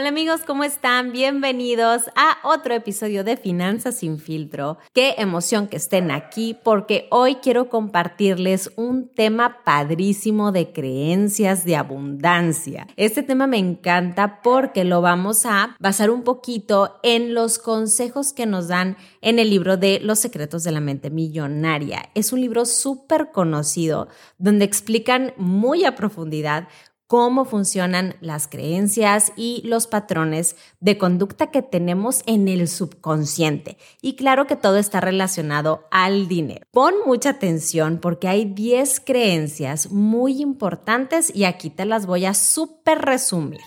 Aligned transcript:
Hola 0.00 0.08
amigos, 0.08 0.40
¿cómo 0.46 0.64
están? 0.64 1.12
Bienvenidos 1.12 2.04
a 2.16 2.38
otro 2.42 2.72
episodio 2.72 3.22
de 3.22 3.36
Finanzas 3.36 3.98
sin 3.98 4.18
filtro. 4.18 4.78
Qué 4.94 5.16
emoción 5.18 5.68
que 5.68 5.76
estén 5.76 6.10
aquí 6.10 6.56
porque 6.64 7.06
hoy 7.10 7.34
quiero 7.34 7.68
compartirles 7.68 8.72
un 8.76 9.10
tema 9.10 9.58
padrísimo 9.62 10.52
de 10.52 10.72
creencias 10.72 11.66
de 11.66 11.76
abundancia. 11.76 12.86
Este 12.96 13.22
tema 13.22 13.46
me 13.46 13.58
encanta 13.58 14.40
porque 14.40 14.84
lo 14.84 15.02
vamos 15.02 15.44
a 15.44 15.76
basar 15.78 16.08
un 16.08 16.22
poquito 16.22 16.98
en 17.02 17.34
los 17.34 17.58
consejos 17.58 18.32
que 18.32 18.46
nos 18.46 18.68
dan 18.68 18.96
en 19.20 19.38
el 19.38 19.50
libro 19.50 19.76
de 19.76 20.00
Los 20.00 20.18
secretos 20.18 20.64
de 20.64 20.72
la 20.72 20.80
mente 20.80 21.10
millonaria. 21.10 22.08
Es 22.14 22.32
un 22.32 22.40
libro 22.40 22.64
súper 22.64 23.32
conocido 23.32 24.08
donde 24.38 24.64
explican 24.64 25.34
muy 25.36 25.84
a 25.84 25.94
profundidad 25.94 26.68
cómo 27.10 27.44
funcionan 27.44 28.14
las 28.20 28.46
creencias 28.46 29.32
y 29.34 29.62
los 29.64 29.88
patrones 29.88 30.54
de 30.78 30.96
conducta 30.96 31.50
que 31.50 31.60
tenemos 31.60 32.22
en 32.26 32.46
el 32.46 32.68
subconsciente. 32.68 33.78
Y 34.00 34.14
claro 34.14 34.46
que 34.46 34.54
todo 34.54 34.76
está 34.76 35.00
relacionado 35.00 35.88
al 35.90 36.28
dinero. 36.28 36.64
Pon 36.70 36.94
mucha 37.04 37.30
atención 37.30 37.98
porque 37.98 38.28
hay 38.28 38.44
10 38.44 39.00
creencias 39.00 39.90
muy 39.90 40.40
importantes 40.40 41.34
y 41.34 41.46
aquí 41.46 41.68
te 41.68 41.84
las 41.84 42.06
voy 42.06 42.26
a 42.26 42.34
súper 42.34 42.98
resumir. 43.00 43.58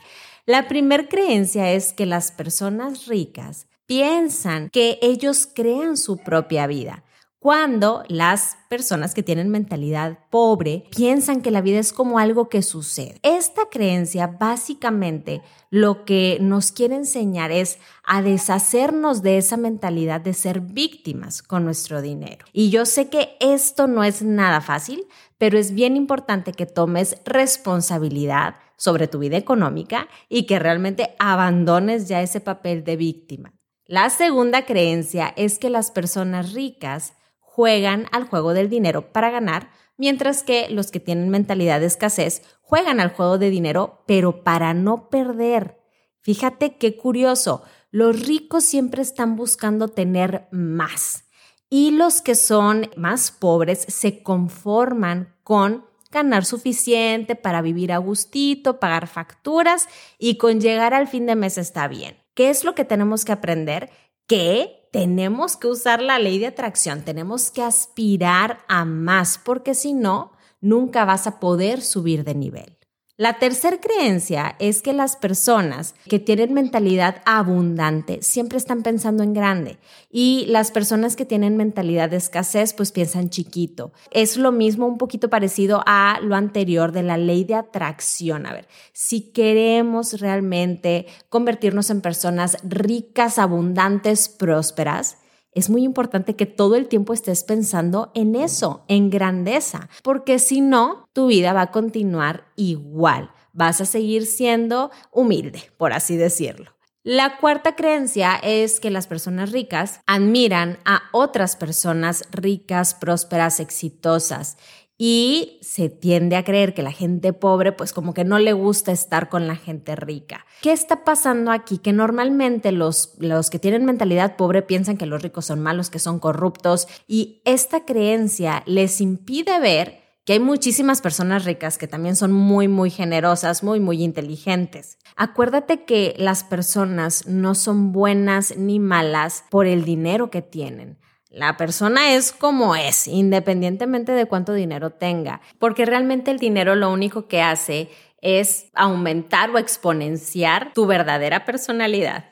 La 0.45 0.69
primera 0.69 1.09
creencia 1.09 1.73
es 1.73 1.91
que 1.91 2.05
las 2.05 2.31
personas 2.31 3.07
ricas 3.07 3.67
piensan 3.85 4.69
que 4.69 4.99
ellos 5.01 5.49
crean 5.53 5.97
su 5.97 6.15
propia 6.15 6.65
vida 6.65 7.03
cuando 7.43 8.05
las 8.07 8.55
personas 8.69 9.13
que 9.13 9.21
tienen 9.21 9.49
mentalidad 9.49 10.17
pobre 10.29 10.85
piensan 10.95 11.41
que 11.41 11.51
la 11.51 11.59
vida 11.59 11.77
es 11.77 11.91
como 11.91 12.17
algo 12.17 12.47
que 12.47 12.61
sucede. 12.61 13.19
Esta 13.21 13.63
creencia 13.69 14.27
básicamente 14.27 15.41
lo 15.69 16.05
que 16.05 16.37
nos 16.39 16.71
quiere 16.71 16.95
enseñar 16.95 17.51
es 17.51 17.79
a 18.05 18.21
deshacernos 18.21 19.23
de 19.23 19.37
esa 19.37 19.57
mentalidad 19.57 20.21
de 20.21 20.33
ser 20.33 20.61
víctimas 20.61 21.43
con 21.43 21.65
nuestro 21.65 22.01
dinero. 22.01 22.45
Y 22.53 22.69
yo 22.69 22.85
sé 22.85 23.09
que 23.09 23.35
esto 23.41 23.87
no 23.87 24.05
es 24.05 24.21
nada 24.21 24.61
fácil, 24.61 25.05
pero 25.37 25.59
es 25.59 25.73
bien 25.73 25.97
importante 25.97 26.53
que 26.53 26.65
tomes 26.65 27.17
responsabilidad 27.25 28.55
sobre 28.77 29.09
tu 29.09 29.19
vida 29.19 29.35
económica 29.35 30.07
y 30.29 30.45
que 30.45 30.59
realmente 30.59 31.13
abandones 31.19 32.07
ya 32.07 32.21
ese 32.21 32.39
papel 32.39 32.85
de 32.85 32.95
víctima. 32.95 33.53
La 33.85 34.09
segunda 34.09 34.65
creencia 34.65 35.33
es 35.35 35.59
que 35.59 35.69
las 35.69 35.91
personas 35.91 36.53
ricas 36.53 37.15
juegan 37.55 38.07
al 38.11 38.23
juego 38.23 38.55
del 38.55 38.67
dinero 38.67 39.13
para 39.13 39.29
ganar, 39.29 39.69
mientras 39.95 40.41
que 40.41 40.69
los 40.71 40.89
que 40.89 40.99
tienen 40.99 41.29
mentalidad 41.29 41.79
de 41.79 41.85
escasez 41.85 42.41
juegan 42.61 42.99
al 42.99 43.13
juego 43.13 43.37
de 43.37 43.51
dinero, 43.51 44.03
pero 44.07 44.43
para 44.43 44.73
no 44.73 45.09
perder. 45.09 45.77
Fíjate 46.21 46.77
qué 46.77 46.97
curioso, 46.97 47.61
los 47.91 48.25
ricos 48.25 48.63
siempre 48.63 49.03
están 49.03 49.35
buscando 49.35 49.87
tener 49.87 50.47
más 50.51 51.25
y 51.69 51.91
los 51.91 52.23
que 52.23 52.33
son 52.33 52.89
más 52.97 53.29
pobres 53.29 53.85
se 53.87 54.23
conforman 54.23 55.35
con 55.43 55.85
ganar 56.09 56.45
suficiente 56.45 57.35
para 57.35 57.61
vivir 57.61 57.91
a 57.91 57.99
gustito, 57.99 58.79
pagar 58.79 59.05
facturas 59.05 59.87
y 60.17 60.37
con 60.37 60.59
llegar 60.59 60.95
al 60.95 61.07
fin 61.07 61.27
de 61.27 61.35
mes 61.35 61.59
está 61.59 61.87
bien. 61.87 62.17
¿Qué 62.33 62.49
es 62.49 62.63
lo 62.63 62.73
que 62.73 62.85
tenemos 62.85 63.25
que 63.25 63.31
aprender? 63.31 63.91
Que 64.25 64.82
tenemos 64.93 65.57
que 65.57 65.65
usar 65.65 66.03
la 66.03 66.19
ley 66.19 66.37
de 66.37 66.45
atracción, 66.45 67.01
tenemos 67.01 67.49
que 67.49 67.63
aspirar 67.63 68.59
a 68.67 68.85
más, 68.85 69.39
porque 69.43 69.73
si 69.73 69.91
no, 69.91 70.33
nunca 70.61 71.03
vas 71.03 71.25
a 71.25 71.39
poder 71.39 71.81
subir 71.81 72.23
de 72.23 72.35
nivel. 72.35 72.77
La 73.23 73.39
tercera 73.39 73.79
creencia 73.79 74.57
es 74.59 74.81
que 74.81 74.91
las 74.91 75.15
personas 75.15 75.95
que 76.09 76.19
tienen 76.19 76.53
mentalidad 76.53 77.21
abundante 77.25 78.21
siempre 78.21 78.57
están 78.57 78.83
pensando 78.83 79.23
en 79.23 79.33
grande 79.33 79.77
y 80.11 80.45
las 80.49 80.71
personas 80.71 81.15
que 81.15 81.23
tienen 81.23 81.55
mentalidad 81.55 82.09
de 82.09 82.17
escasez 82.17 82.73
pues 82.73 82.91
piensan 82.91 83.29
chiquito. 83.29 83.93
Es 84.11 84.35
lo 84.35 84.51
mismo, 84.51 84.87
un 84.87 84.97
poquito 84.97 85.29
parecido 85.29 85.83
a 85.85 86.19
lo 86.21 86.35
anterior 86.35 86.91
de 86.91 87.03
la 87.03 87.15
ley 87.15 87.45
de 87.45 87.55
atracción. 87.55 88.45
A 88.45 88.51
ver, 88.51 88.67
si 88.91 89.21
queremos 89.31 90.19
realmente 90.19 91.07
convertirnos 91.29 91.91
en 91.91 92.01
personas 92.01 92.57
ricas, 92.61 93.39
abundantes, 93.39 94.27
prósperas, 94.27 95.15
es 95.55 95.69
muy 95.69 95.83
importante 95.83 96.35
que 96.35 96.45
todo 96.45 96.75
el 96.75 96.87
tiempo 96.87 97.13
estés 97.13 97.43
pensando 97.43 98.11
en 98.15 98.35
eso, 98.35 98.83
en 98.87 99.09
grandeza, 99.09 99.89
porque 100.03 100.39
si 100.39 100.61
no, 100.61 101.07
tu 101.13 101.27
vida 101.27 101.53
va 101.53 101.61
a 101.61 101.71
continuar 101.71 102.45
igual. 102.55 103.31
Vas 103.51 103.81
a 103.81 103.85
seguir 103.85 104.25
siendo 104.25 104.91
humilde, 105.11 105.71
por 105.77 105.93
así 105.93 106.17
decirlo. 106.17 106.71
La 107.05 107.37
cuarta 107.37 107.75
creencia 107.75 108.35
es 108.41 108.79
que 108.79 108.89
las 108.89 109.07
personas 109.07 109.51
ricas 109.51 109.99
admiran 110.07 110.79
a 110.85 111.01
otras 111.11 111.57
personas 111.57 112.23
ricas, 112.31 112.93
prósperas, 112.93 113.59
exitosas 113.59 114.57
y 114.97 115.59
se 115.61 115.89
tiende 115.89 116.35
a 116.35 116.43
creer 116.43 116.73
que 116.73 116.83
la 116.83 116.91
gente 116.91 117.33
pobre 117.33 117.71
pues 117.71 117.93
como 117.93 118.13
que 118.13 118.23
no 118.23 118.39
le 118.39 118.53
gusta 118.53 118.91
estar 118.91 119.29
con 119.29 119.47
la 119.47 119.55
gente 119.55 119.95
rica. 119.95 120.45
¿Qué 120.61 120.71
está 120.71 121.03
pasando 121.03 121.51
aquí? 121.51 121.77
Que 121.77 121.93
normalmente 121.93 122.71
los, 122.71 123.15
los 123.19 123.49
que 123.49 123.59
tienen 123.59 123.85
mentalidad 123.85 124.35
pobre 124.35 124.61
piensan 124.61 124.97
que 124.97 125.05
los 125.05 125.21
ricos 125.21 125.45
son 125.45 125.59
malos, 125.59 125.89
que 125.89 125.99
son 125.99 126.19
corruptos 126.19 126.87
y 127.07 127.41
esta 127.45 127.85
creencia 127.85 128.63
les 128.65 129.01
impide 129.01 129.59
ver 129.59 130.03
que 130.25 130.33
hay 130.33 130.39
muchísimas 130.39 131.01
personas 131.01 131.43
ricas 131.43 131.77
que 131.77 131.87
también 131.87 132.15
son 132.15 132.31
muy, 132.31 132.67
muy 132.67 132.89
generosas, 132.89 133.61
muy, 133.61 133.79
muy 133.79 134.01
inteligentes. 134.03 134.97
Acuérdate 135.17 135.83
que 135.83 136.15
las 136.17 136.43
personas 136.45 137.27
no 137.27 137.55
son 137.55 137.91
buenas 137.91 138.55
ni 138.57 138.79
malas 138.79 139.43
por 139.49 139.67
el 139.67 139.83
dinero 139.83 140.29
que 140.29 140.41
tienen. 140.41 140.97
La 141.33 141.57
persona 141.57 142.13
es 142.13 142.31
como 142.31 142.75
es, 142.75 143.07
independientemente 143.07 144.11
de 144.11 144.27
cuánto 144.27 144.53
dinero 144.53 144.91
tenga, 144.91 145.41
porque 145.57 145.83
realmente 145.83 146.29
el 146.29 146.37
dinero 146.37 146.75
lo 146.75 146.91
único 146.93 147.27
que 147.27 147.41
hace 147.41 147.89
es 148.21 148.67
aumentar 148.75 149.49
o 149.49 149.57
exponenciar 149.57 150.73
tu 150.75 150.85
verdadera 150.85 151.43
personalidad. 151.43 152.25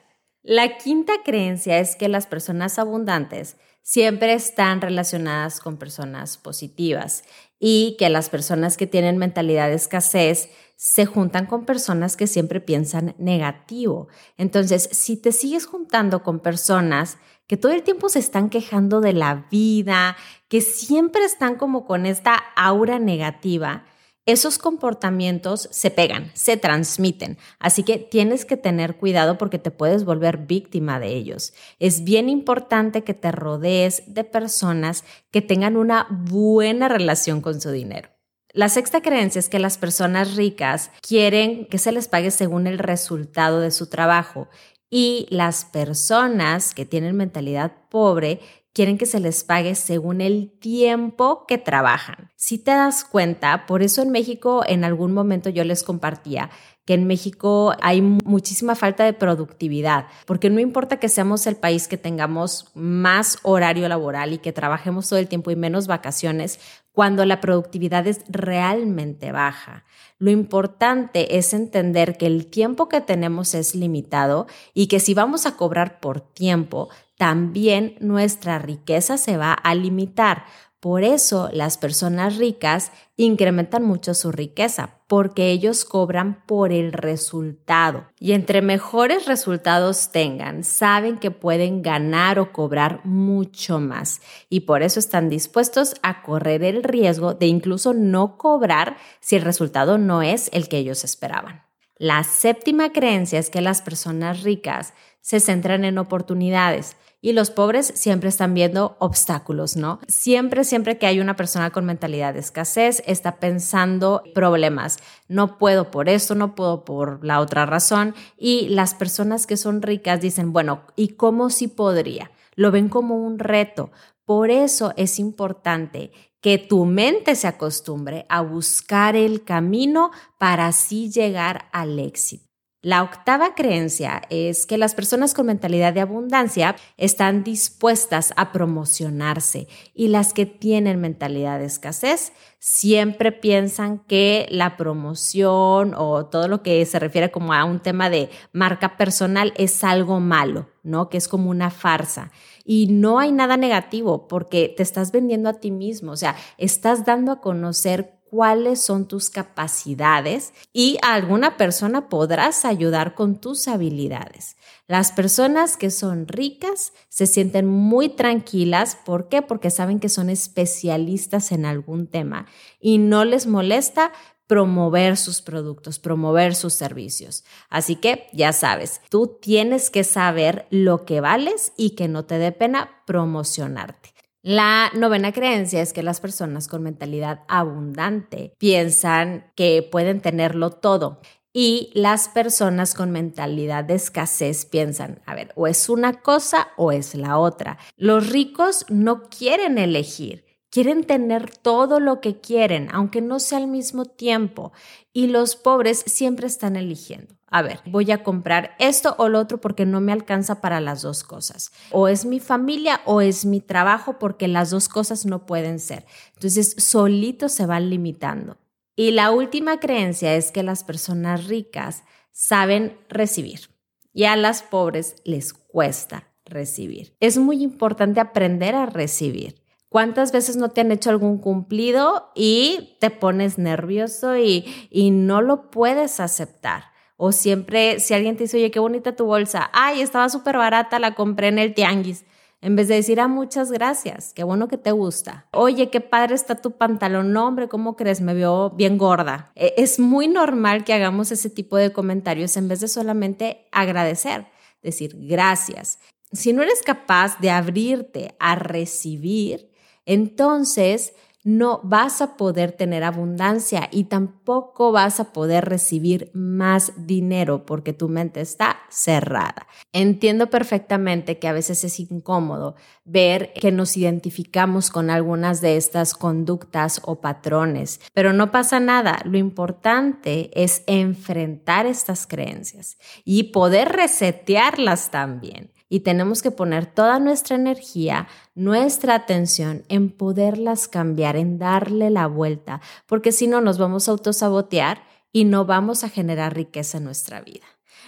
La 0.44 0.78
quinta 0.78 1.14
creencia 1.26 1.80
es 1.80 1.96
que 1.96 2.10
las 2.10 2.28
personas 2.28 2.78
abundantes 2.78 3.58
siempre 3.82 4.34
están 4.34 4.82
relacionadas 4.82 5.60
con 5.60 5.78
personas 5.78 6.38
positivas 6.38 7.24
y 7.60 7.96
que 7.98 8.08
las 8.10 8.30
personas 8.30 8.78
que 8.78 8.86
tienen 8.86 9.18
mentalidad 9.18 9.70
de 9.70 9.76
escasez 9.76 10.52
se 10.76 11.08
juntan 11.08 11.48
con 11.48 11.66
personas 11.66 12.18
que 12.18 12.28
siempre 12.28 12.62
piensan 12.62 13.16
negativo. 13.18 14.10
Entonces, 14.38 14.90
si 14.92 15.18
te 15.18 15.32
sigues 15.32 15.66
juntando 15.66 16.22
con 16.22 16.40
personas 16.40 17.18
que 17.52 17.58
todo 17.58 17.74
el 17.74 17.84
tiempo 17.84 18.08
se 18.08 18.20
están 18.20 18.50
quejando 18.50 19.02
de 19.02 19.12
la 19.12 19.46
vida, 19.52 20.16
que 20.48 20.62
siempre 20.62 21.26
están 21.26 21.56
como 21.58 21.84
con 21.84 22.06
esta 22.06 22.36
aura 22.56 22.98
negativa, 22.98 23.84
esos 24.26 24.58
comportamientos 24.58 25.68
se 25.70 25.92
pegan, 25.92 26.32
se 26.34 26.56
transmiten. 26.56 27.38
Así 27.60 27.84
que 27.84 27.98
tienes 27.98 28.46
que 28.46 28.56
tener 28.56 28.96
cuidado 28.96 29.38
porque 29.38 29.60
te 29.60 29.70
puedes 29.70 30.06
volver 30.06 30.38
víctima 30.38 31.02
de 31.02 31.10
ellos. 31.10 31.54
Es 31.78 32.06
bien 32.06 32.30
importante 32.30 33.04
que 33.04 33.14
te 33.14 33.34
rodees 33.34 34.04
de 34.08 34.24
personas 34.24 35.04
que 35.30 35.42
tengan 35.42 35.76
una 35.76 36.08
buena 36.10 36.88
relación 36.88 37.42
con 37.42 37.60
su 37.60 37.72
dinero. 37.72 38.12
La 38.54 38.70
sexta 38.70 39.02
creencia 39.02 39.40
es 39.40 39.50
que 39.50 39.60
las 39.60 39.78
personas 39.78 40.38
ricas 40.38 40.90
quieren 41.02 41.66
que 41.66 41.80
se 41.80 41.92
les 41.92 42.08
pague 42.08 42.32
según 42.32 42.66
el 42.66 42.80
resultado 42.80 43.60
de 43.60 43.72
su 43.72 43.88
trabajo 43.88 44.48
y 44.92 45.26
las 45.30 45.66
personas 45.66 46.76
que 46.76 46.86
tienen 46.86 47.16
mentalidad 47.16 47.72
pobre 47.90 48.42
quieren 48.74 48.98
que 48.98 49.06
se 49.06 49.20
les 49.20 49.44
pague 49.44 49.76
según 49.76 50.22
el 50.22 50.52
tiempo 50.60 51.46
que 51.48 51.58
trabajan. 51.58 52.30
Si 52.36 52.58
te 52.58 52.72
das 52.72 53.04
cuenta, 53.04 53.66
por 53.66 53.84
eso 53.84 54.02
en 54.02 54.12
México 54.12 54.64
en 54.66 54.84
algún 54.84 55.14
momento 55.14 55.50
yo 55.50 55.64
les 55.64 55.84
compartía 55.84 56.50
que 56.86 56.96
en 56.96 57.06
México 57.06 57.76
hay 57.82 58.02
muchísima 58.02 58.76
falta 58.76 59.04
de 59.04 59.14
productividad, 59.14 60.08
porque 60.26 60.50
no 60.50 60.60
importa 60.60 60.98
que 60.98 61.10
seamos 61.10 61.46
el 61.46 61.56
país 61.56 61.88
que 61.88 61.98
tengamos 61.98 62.72
más 62.74 63.38
horario 63.44 63.88
laboral 63.88 64.34
y 64.34 64.40
que 64.40 64.52
trabajemos 64.52 65.08
todo 65.08 65.20
el 65.20 65.28
tiempo 65.28 65.52
y 65.52 65.56
menos 65.56 65.86
vacaciones, 65.86 66.60
cuando 66.92 67.26
la 67.26 67.40
productividad 67.40 68.06
es 68.08 68.22
realmente 68.28 69.32
baja. 69.32 69.86
Lo 70.20 70.30
importante 70.30 71.38
es 71.38 71.54
entender 71.54 72.18
que 72.18 72.28
el 72.28 72.48
tiempo 72.48 72.90
que 72.90 73.02
tenemos 73.02 73.54
es 73.54 73.76
limitado 73.76 74.48
y 74.74 74.88
que 74.88 75.00
si 75.00 75.14
vamos 75.14 75.46
a 75.46 75.56
cobrar 75.56 76.00
por 76.00 76.22
tiempo, 76.22 76.90
también 77.18 77.96
nuestra 78.00 78.60
riqueza 78.60 79.18
se 79.18 79.38
va 79.38 79.54
a 79.54 79.76
limitar. 79.76 80.46
Por 80.82 81.04
eso 81.04 81.48
las 81.54 81.78
personas 81.78 82.38
ricas 82.38 82.92
incrementan 83.16 83.84
mucho 83.84 84.16
su 84.16 84.32
riqueza, 84.32 84.98
porque 85.06 85.52
ellos 85.52 85.86
cobran 85.86 86.44
por 86.48 86.72
el 86.72 86.92
resultado. 86.92 88.08
Y 88.20 88.32
entre 88.32 88.64
mejores 88.64 89.28
resultados 89.28 90.12
tengan, 90.12 90.64
saben 90.64 91.20
que 91.20 91.30
pueden 91.30 91.84
ganar 91.84 92.40
o 92.40 92.52
cobrar 92.52 93.06
mucho 93.06 93.80
más. 93.80 94.22
Y 94.50 94.62
por 94.62 94.82
eso 94.82 95.00
están 95.00 95.30
dispuestos 95.30 95.94
a 96.02 96.24
correr 96.24 96.64
el 96.64 96.82
riesgo 96.82 97.36
de 97.36 97.46
incluso 97.46 97.94
no 97.94 98.40
cobrar 98.40 98.98
si 99.20 99.36
el 99.36 99.44
resultado 99.44 100.00
no 100.00 100.24
es 100.24 100.50
el 100.52 100.68
que 100.68 100.80
ellos 100.80 101.04
esperaban. 101.04 101.71
La 102.02 102.24
séptima 102.24 102.92
creencia 102.92 103.38
es 103.38 103.52
que 103.52 103.62
las 103.62 103.84
personas 103.84 104.42
ricas 104.42 104.96
se 105.20 105.40
centran 105.40 105.86
en 105.86 106.00
oportunidades 106.00 106.96
y 107.22 107.34
los 107.34 107.52
pobres 107.52 107.92
siempre 107.94 108.28
están 108.28 108.56
viendo 108.56 108.96
obstáculos, 108.98 109.76
¿no? 109.76 110.00
Siempre, 110.08 110.64
siempre 110.64 110.98
que 110.98 111.06
hay 111.06 111.20
una 111.20 111.36
persona 111.36 111.70
con 111.70 111.86
mentalidad 111.86 112.34
de 112.34 112.40
escasez, 112.40 113.04
está 113.06 113.36
pensando 113.36 114.24
problemas. 114.34 114.98
No 115.28 115.60
puedo 115.60 115.92
por 115.92 116.10
esto, 116.10 116.34
no 116.34 116.56
puedo 116.56 116.86
por 116.86 117.24
la 117.24 117.40
otra 117.40 117.68
razón. 117.68 118.16
Y 118.36 118.70
las 118.70 118.96
personas 118.96 119.46
que 119.46 119.56
son 119.56 119.84
ricas 119.84 120.22
dicen, 120.22 120.54
bueno, 120.54 120.82
¿y 120.96 121.10
cómo 121.10 121.52
si 121.52 121.68
podría? 121.68 122.32
Lo 122.56 122.72
ven 122.72 122.90
como 122.90 123.16
un 123.16 123.38
reto. 123.38 123.92
Por 124.26 124.52
eso 124.52 124.94
es 124.98 125.20
importante 125.20 126.12
que 126.42 126.58
tu 126.58 126.86
mente 126.86 127.36
se 127.36 127.48
acostumbre 127.48 128.26
a 128.30 128.42
buscar 128.42 129.16
el 129.16 129.44
camino 129.44 130.12
para 130.38 130.68
así 130.68 131.12
llegar 131.12 131.70
al 131.72 132.00
éxito. 132.00 132.52
La 132.84 133.04
octava 133.04 133.54
creencia 133.54 134.24
es 134.32 134.66
que 134.66 134.80
las 134.80 134.96
personas 134.96 135.36
con 135.36 135.46
mentalidad 135.46 135.94
de 135.94 136.02
abundancia 136.02 136.76
están 136.98 137.44
dispuestas 137.44 138.34
a 138.38 138.52
promocionarse 138.52 139.68
y 139.94 140.08
las 140.08 140.34
que 140.34 140.48
tienen 140.48 141.00
mentalidad 141.00 141.60
de 141.60 141.66
escasez 141.66 142.34
siempre 142.58 143.32
piensan 143.32 144.00
que 144.00 144.48
la 144.50 144.78
promoción 144.78 145.94
o 145.96 146.26
todo 146.26 146.48
lo 146.48 146.64
que 146.64 146.84
se 146.88 146.98
refiere 146.98 147.30
como 147.30 147.54
a 147.54 147.66
un 147.66 147.82
tema 147.82 148.10
de 148.10 148.32
marca 148.52 148.98
personal 148.98 149.54
es 149.58 149.84
algo 149.84 150.20
malo, 150.20 150.68
¿no? 150.82 151.08
Que 151.08 151.18
es 151.18 151.28
como 151.28 151.52
una 151.52 151.70
farsa. 151.70 152.32
Y 152.66 152.88
no 152.88 153.20
hay 153.20 153.32
nada 153.32 153.58
negativo 153.58 154.28
porque 154.28 154.74
te 154.76 154.84
estás 154.84 155.12
vendiendo 155.12 155.50
a 155.50 155.60
ti 155.60 155.72
mismo, 155.72 156.12
o 156.12 156.18
sea, 156.18 156.36
estás 156.58 157.06
dando 157.06 157.32
a 157.32 157.42
conocer 157.42 158.22
cuáles 158.32 158.82
son 158.82 159.10
tus 159.10 159.30
capacidades 159.30 160.54
y 160.72 160.98
a 161.04 161.16
alguna 161.16 161.58
persona 161.58 162.08
podrás 162.08 162.64
ayudar 162.64 163.14
con 163.14 163.42
tus 163.42 163.68
habilidades. 163.68 164.56
Las 164.88 165.12
personas 165.12 165.76
que 165.76 165.92
son 165.92 166.28
ricas 166.28 166.94
se 167.10 167.28
sienten 167.28 167.68
muy 167.68 168.08
tranquilas. 168.08 168.98
¿Por 169.06 169.28
qué? 169.28 169.42
Porque 169.42 169.70
saben 169.70 170.00
que 170.00 170.08
son 170.08 170.30
especialistas 170.30 171.52
en 171.52 171.66
algún 171.66 172.08
tema 172.08 172.46
y 172.80 173.00
no 173.00 173.26
les 173.26 173.48
molesta 173.48 174.14
promover 174.52 175.16
sus 175.16 175.42
productos, 175.42 175.98
promover 175.98 176.56
sus 176.56 176.74
servicios. 176.74 177.46
Así 177.70 177.96
que 177.96 178.28
ya 178.34 178.52
sabes, 178.52 179.00
tú 179.10 179.38
tienes 179.42 179.90
que 179.90 180.04
saber 180.04 180.68
lo 180.70 181.06
que 181.06 181.22
vales 181.22 181.72
y 181.78 181.92
que 181.92 182.10
no 182.10 182.26
te 182.26 182.38
dé 182.38 182.52
pena 182.52 183.02
promocionarte. 183.08 184.14
La 184.42 184.92
novena 184.94 185.32
creencia 185.32 185.82
es 185.82 185.94
que 185.94 186.04
las 186.04 186.20
personas 186.20 186.68
con 186.68 186.84
mentalidad 186.84 187.46
abundante 187.48 188.54
piensan 188.58 189.50
que 189.56 189.88
pueden 189.90 190.20
tenerlo 190.20 190.72
todo. 190.72 191.22
Y 191.54 191.90
las 191.94 192.28
personas 192.28 192.94
con 192.94 193.10
mentalidad 193.12 193.86
de 193.86 193.94
escasez 193.94 194.66
piensan, 194.66 195.22
a 195.26 195.34
ver, 195.34 195.54
o 195.56 195.66
es 195.66 195.88
una 195.88 196.20
cosa 196.22 196.72
o 196.76 196.92
es 196.92 197.16
la 197.16 197.38
otra. 197.38 197.78
Los 197.96 198.30
ricos 198.30 198.86
no 198.90 199.30
quieren 199.30 199.78
elegir, 199.78 200.44
quieren 200.72 201.04
tener 201.04 201.56
todo 201.56 202.00
lo 202.00 202.22
que 202.22 202.40
quieren, 202.42 202.90
aunque 202.92 203.22
no 203.22 203.40
sea 203.40 203.60
al 203.60 203.68
mismo 203.68 204.06
tiempo. 204.06 204.72
Y 205.14 205.28
los 205.28 205.56
pobres 205.56 206.04
siempre 206.08 206.48
están 206.48 206.76
eligiendo 206.76 207.36
a 207.54 207.62
ver, 207.62 207.82
voy 207.86 208.10
a 208.12 208.24
comprar 208.24 208.76
esto 208.80 209.14
o 209.18 209.28
lo 209.28 209.38
otro 209.38 209.60
porque 209.60 209.86
no 209.86 210.00
me 210.00 210.14
alcanza 210.14 210.62
para 210.62 210.80
las 210.80 211.02
dos 211.02 211.26
cosas. 211.26 211.74
O 211.92 212.08
es 212.08 212.24
mi 212.24 212.40
familia 212.40 213.02
o 213.06 213.20
es 213.20 213.46
mi 213.46 213.60
trabajo 213.60 214.18
porque 214.20 214.48
las 214.48 214.70
dos 214.70 214.88
cosas 214.88 215.26
no 215.26 215.46
pueden 215.46 215.82
ser. 215.82 216.06
Entonces, 216.34 216.76
solito 216.78 217.50
se 217.50 217.66
van 217.66 217.90
limitando. 217.90 218.58
Y 218.96 219.12
la 219.12 219.32
última 219.32 219.82
creencia 219.82 220.34
es 220.36 220.54
que 220.54 220.64
las 220.64 220.86
personas 220.86 221.48
ricas 221.48 222.04
saben 222.32 222.98
recibir 223.10 223.70
y 224.14 224.24
a 224.24 224.38
las 224.38 224.64
pobres 224.64 225.16
les 225.26 225.52
cuesta 225.54 226.30
recibir. 226.46 227.18
Es 227.20 227.38
muy 227.38 227.62
importante 227.64 228.22
aprender 228.22 228.76
a 228.76 228.86
recibir. 228.86 229.61
¿Cuántas 229.92 230.32
veces 230.32 230.56
no 230.56 230.70
te 230.70 230.80
han 230.80 230.94
hecho 230.94 231.10
algún 231.10 231.38
cumplido 231.38 232.32
y 232.34 232.96
te 233.02 233.10
pones 233.10 233.58
nervioso 233.58 234.38
y, 234.38 234.64
y 234.90 235.12
no 235.12 235.42
lo 235.42 235.70
puedes 235.70 236.22
aceptar? 236.22 236.86
O 237.18 237.34
siempre, 237.34 238.00
si 238.00 238.14
alguien 238.14 238.38
te 238.38 238.46
dice, 238.46 238.56
oye, 238.56 238.72
qué 238.72 238.80
bonita 238.80 239.18
tu 239.18 239.26
bolsa, 239.26 239.70
ay, 239.74 240.00
estaba 240.00 240.30
súper 240.30 240.56
barata, 240.56 240.98
la 240.98 241.14
compré 241.14 241.50
en 241.50 241.60
el 241.60 241.74
tianguis. 241.74 242.24
En 242.62 242.78
vez 242.78 242.88
de 242.88 242.96
decir, 242.96 243.20
ah, 243.20 243.28
muchas 243.28 243.70
gracias, 243.70 244.32
qué 244.34 244.46
bueno 244.46 244.70
que 244.70 244.78
te 244.78 244.94
gusta. 244.94 245.48
Oye, 245.52 245.90
qué 245.90 246.00
padre 246.00 246.36
está 246.36 246.56
tu 246.56 246.78
pantalón. 246.78 247.34
No, 247.34 247.46
hombre, 247.46 247.68
¿cómo 247.68 247.98
crees? 247.98 248.22
Me 248.22 248.34
veo 248.34 248.70
bien 248.70 248.98
gorda. 248.98 249.52
E, 249.56 249.74
es 249.76 250.00
muy 250.00 250.30
normal 250.30 250.86
que 250.86 250.94
hagamos 250.94 251.34
ese 251.34 251.50
tipo 251.50 251.76
de 251.76 251.92
comentarios 251.92 252.56
en 252.56 252.70
vez 252.70 252.80
de 252.80 252.88
solamente 252.88 253.68
agradecer, 253.74 254.48
decir 254.82 255.18
gracias. 255.18 256.00
Si 256.32 256.54
no 256.54 256.64
eres 256.64 256.82
capaz 256.82 257.42
de 257.42 257.50
abrirte 257.50 258.36
a 258.40 258.56
recibir, 258.56 259.71
entonces 260.14 261.14
no 261.44 261.80
vas 261.84 262.22
a 262.22 262.38
poder 262.38 262.72
tener 262.72 263.04
abundancia 263.04 263.90
y 263.92 264.04
tampoco 264.06 264.92
vas 264.92 265.20
a 265.20 265.34
poder 265.34 265.66
recibir 265.66 266.30
más 266.34 266.94
dinero 266.98 267.66
porque 267.66 267.94
tu 267.94 268.10
mente 268.10 268.42
está 268.42 268.78
cerrada. 268.90 269.68
Entiendo 269.92 270.50
perfectamente 270.50 271.40
que 271.40 271.48
a 271.48 271.54
veces 271.54 271.84
es 271.84 272.00
incómodo 272.00 272.76
ver 273.06 273.54
que 273.54 273.72
nos 273.72 273.98
identificamos 273.98 274.92
con 274.92 275.10
algunas 275.10 275.62
de 275.62 275.78
estas 275.78 276.14
conductas 276.14 277.02
o 277.06 277.22
patrones, 277.22 278.02
pero 278.14 278.34
no 278.34 278.52
pasa 278.52 278.80
nada. 278.80 279.20
Lo 279.26 279.38
importante 279.38 280.52
es 280.54 280.84
enfrentar 280.86 281.88
estas 281.88 282.28
creencias 282.28 282.98
y 283.26 283.44
poder 283.44 283.90
resetearlas 283.90 285.10
también 285.10 285.71
y 285.92 286.00
tenemos 286.00 286.42
que 286.42 286.52
poner 286.52 286.86
toda 286.86 287.20
nuestra 287.20 287.58
energía, 287.58 288.30
nuestra 288.56 289.14
atención 289.14 289.84
en 289.90 290.10
poderlas 290.10 290.88
cambiar, 290.88 291.36
en 291.36 291.60
darle 291.60 292.10
la 292.10 292.28
vuelta, 292.28 292.80
porque 293.08 293.34
si 293.34 293.46
no 293.46 293.60
nos 293.60 293.78
vamos 293.78 294.08
a 294.08 294.12
autosabotear 294.12 295.04
y 295.34 295.44
no 295.44 295.66
vamos 295.66 296.06
a 296.06 296.10
generar 296.10 296.56
riqueza 296.56 297.00
en 297.00 297.04
nuestra 297.04 297.42
vida. 297.42 297.66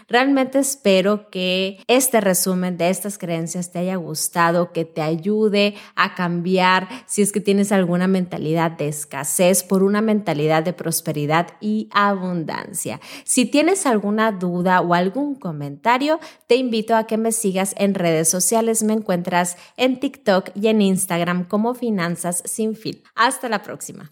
Realmente 0.07 0.59
espero 0.59 1.29
que 1.29 1.79
este 1.87 2.21
resumen 2.21 2.77
de 2.77 2.89
estas 2.89 3.17
creencias 3.17 3.71
te 3.71 3.79
haya 3.79 3.95
gustado, 3.95 4.71
que 4.71 4.85
te 4.85 5.01
ayude 5.01 5.75
a 5.95 6.15
cambiar 6.15 6.87
si 7.05 7.21
es 7.21 7.31
que 7.31 7.41
tienes 7.41 7.71
alguna 7.71 8.07
mentalidad 8.07 8.71
de 8.71 8.87
escasez 8.87 9.63
por 9.63 9.83
una 9.83 10.01
mentalidad 10.01 10.63
de 10.63 10.73
prosperidad 10.73 11.47
y 11.61 11.89
abundancia. 11.91 12.99
Si 13.23 13.45
tienes 13.45 13.85
alguna 13.85 14.31
duda 14.31 14.81
o 14.81 14.93
algún 14.93 15.35
comentario, 15.35 16.19
te 16.47 16.55
invito 16.55 16.95
a 16.95 17.07
que 17.07 17.17
me 17.17 17.31
sigas 17.31 17.75
en 17.77 17.95
redes 17.95 18.29
sociales. 18.29 18.83
Me 18.83 18.93
encuentras 18.93 19.57
en 19.77 19.99
TikTok 19.99 20.49
y 20.55 20.67
en 20.67 20.81
Instagram 20.81 21.45
como 21.45 21.73
Finanzas 21.73 22.43
sin 22.45 22.75
fin. 22.75 23.01
Hasta 23.15 23.49
la 23.49 23.61
próxima. 23.61 24.11